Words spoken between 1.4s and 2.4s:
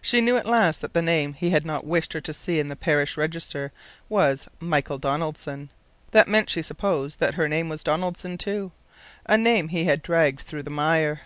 had not wished her to